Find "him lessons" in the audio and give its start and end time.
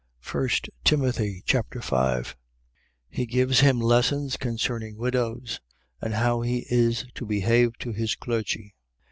3.59-4.35